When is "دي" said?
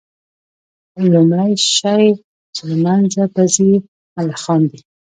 4.71-4.79